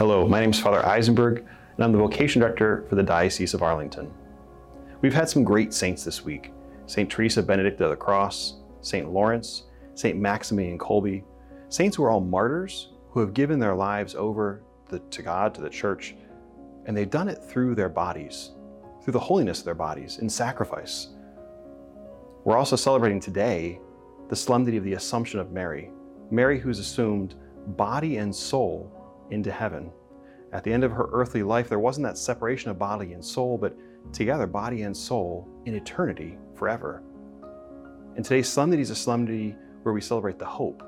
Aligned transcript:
Hello, 0.00 0.26
my 0.26 0.40
name 0.40 0.48
is 0.48 0.58
Father 0.58 0.80
Isenberg, 0.80 1.40
and 1.40 1.84
I'm 1.84 1.92
the 1.92 1.98
Vocation 1.98 2.40
Director 2.40 2.86
for 2.88 2.94
the 2.94 3.02
Diocese 3.02 3.52
of 3.52 3.62
Arlington. 3.62 4.10
We've 5.02 5.12
had 5.12 5.28
some 5.28 5.44
great 5.44 5.74
saints 5.74 6.04
this 6.04 6.24
week 6.24 6.54
St. 6.86 7.10
Teresa 7.10 7.42
Benedicta 7.42 7.84
of 7.84 7.90
the 7.90 7.96
Cross, 7.96 8.54
St. 8.80 9.12
Lawrence, 9.12 9.64
St. 9.92 10.18
Maximilian 10.18 10.78
Kolbe, 10.78 11.22
saints 11.68 11.98
who 11.98 12.04
are 12.04 12.10
all 12.10 12.22
martyrs 12.22 12.92
who 13.10 13.20
have 13.20 13.34
given 13.34 13.58
their 13.58 13.74
lives 13.74 14.14
over 14.14 14.62
the, 14.88 15.00
to 15.00 15.20
God, 15.20 15.54
to 15.56 15.60
the 15.60 15.68
church, 15.68 16.14
and 16.86 16.96
they've 16.96 17.10
done 17.10 17.28
it 17.28 17.44
through 17.44 17.74
their 17.74 17.90
bodies, 17.90 18.52
through 19.04 19.12
the 19.12 19.20
holiness 19.20 19.58
of 19.58 19.66
their 19.66 19.74
bodies, 19.74 20.16
in 20.16 20.30
sacrifice. 20.30 21.08
We're 22.44 22.56
also 22.56 22.74
celebrating 22.74 23.20
today 23.20 23.80
the 24.30 24.36
solemnity 24.36 24.78
of 24.78 24.84
the 24.84 24.94
Assumption 24.94 25.40
of 25.40 25.52
Mary, 25.52 25.90
Mary 26.30 26.58
who's 26.58 26.78
assumed 26.78 27.34
body 27.76 28.16
and 28.16 28.34
soul 28.34 28.96
into 29.30 29.50
heaven. 29.50 29.90
At 30.52 30.64
the 30.64 30.72
end 30.72 30.84
of 30.84 30.92
her 30.92 31.08
earthly 31.12 31.42
life, 31.42 31.68
there 31.68 31.78
wasn't 31.78 32.06
that 32.06 32.18
separation 32.18 32.70
of 32.70 32.78
body 32.78 33.12
and 33.12 33.24
soul, 33.24 33.56
but 33.56 33.76
together, 34.12 34.46
body 34.46 34.82
and 34.82 34.96
soul, 34.96 35.48
in 35.66 35.74
eternity, 35.74 36.38
forever. 36.54 37.02
And 38.16 38.24
today's 38.24 38.48
solemnity 38.48 38.82
is 38.82 38.90
a 38.90 38.96
solemnity 38.96 39.54
where 39.82 39.94
we 39.94 40.00
celebrate 40.00 40.38
the 40.38 40.46
hope 40.46 40.82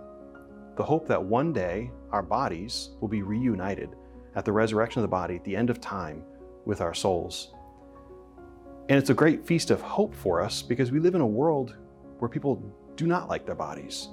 the 0.76 0.82
hope 0.82 1.06
that 1.06 1.22
one 1.22 1.52
day 1.52 1.90
our 2.12 2.22
bodies 2.22 2.90
will 3.00 3.08
be 3.08 3.22
reunited 3.22 3.90
at 4.34 4.44
the 4.44 4.52
resurrection 4.52 5.00
of 5.00 5.02
the 5.02 5.08
body 5.08 5.36
at 5.36 5.44
the 5.44 5.54
end 5.54 5.68
of 5.68 5.80
time 5.80 6.24
with 6.64 6.80
our 6.80 6.94
souls. 6.94 7.52
And 8.88 8.98
it's 8.98 9.10
a 9.10 9.14
great 9.14 9.46
feast 9.46 9.70
of 9.70 9.82
hope 9.82 10.14
for 10.14 10.40
us 10.40 10.62
because 10.62 10.90
we 10.90 10.98
live 10.98 11.14
in 11.14 11.20
a 11.20 11.26
world 11.26 11.76
where 12.18 12.28
people 12.28 12.62
do 12.96 13.06
not 13.06 13.28
like 13.28 13.44
their 13.44 13.54
bodies, 13.54 14.08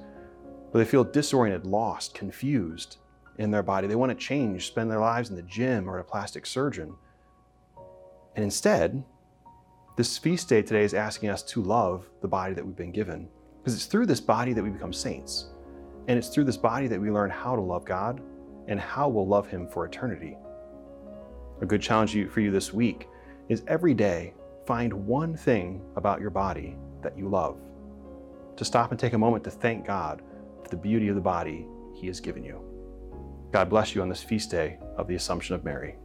where 0.72 0.84
they 0.84 0.90
feel 0.90 1.04
disoriented, 1.04 1.66
lost, 1.66 2.14
confused 2.14 2.98
in 3.40 3.50
their 3.50 3.64
body. 3.64 3.88
They 3.88 3.96
want 3.96 4.12
to 4.12 4.16
change, 4.16 4.68
spend 4.68 4.92
their 4.92 5.00
lives 5.00 5.30
in 5.30 5.36
the 5.36 5.42
gym 5.42 5.90
or 5.90 5.98
a 5.98 6.04
plastic 6.04 6.46
surgeon. 6.46 6.94
And 8.36 8.44
instead, 8.44 9.04
this 9.96 10.18
feast 10.18 10.50
day 10.50 10.62
today 10.62 10.84
is 10.84 10.94
asking 10.94 11.30
us 11.30 11.42
to 11.44 11.64
love 11.64 12.08
the 12.22 12.28
body 12.28 12.54
that 12.54 12.66
we've 12.66 12.76
been 12.76 12.92
given. 12.92 13.30
Because 13.58 13.74
it's 13.74 13.86
through 13.86 14.06
this 14.06 14.20
body 14.20 14.54
that 14.54 14.64
we 14.64 14.70
become 14.70 14.94
saints. 14.94 15.48
And 16.08 16.18
it's 16.18 16.28
through 16.28 16.44
this 16.44 16.58
body 16.58 16.88
that 16.88 17.00
we 17.00 17.10
learn 17.12 17.30
how 17.30 17.56
to 17.56 17.62
love 17.62 17.86
God 17.86 18.22
and 18.68 18.80
how 18.80 19.08
we'll 19.08 19.28
love 19.28 19.48
Him 19.48 19.68
for 19.68 19.86
eternity. 19.86 20.38
A 21.62 21.66
good 21.66 21.82
challenge 21.82 22.18
for 22.30 22.42
you 22.42 22.52
this 22.52 22.74
week 22.74 23.08
is 23.48 23.64
every 23.68 23.94
day 23.94 24.34
find 24.66 24.94
one 24.94 25.36
thing 25.36 25.82
about 25.96 26.20
your 26.22 26.30
body 26.30 26.78
that 27.02 27.18
you 27.18 27.30
love. 27.30 27.58
To 28.58 28.66
stop 28.66 28.92
and 28.92 29.00
take 29.00 29.14
a 29.14 29.18
moment 29.18 29.46
to 29.46 29.52
thank 29.52 29.88
God 29.88 30.22
for 30.62 30.70
the 30.70 30.78
beauty 30.78 31.08
of 31.08 31.16
the 31.16 31.22
body 31.22 31.66
He 31.96 32.08
has 32.08 32.20
given 32.20 32.44
you. 32.44 32.79
God 33.52 33.68
bless 33.68 33.96
you 33.96 34.02
on 34.04 34.10
this 34.10 34.22
feast 34.22 34.52
day 34.52 34.78
of 34.96 35.08
the 35.08 35.16
Assumption 35.16 35.56
of 35.56 35.64
Mary. 35.64 35.96